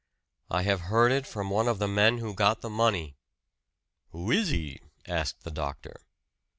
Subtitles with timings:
[0.49, 3.17] I have heard it from one of the men who got the money."
[4.09, 6.07] "Who is he?" asked the doctor.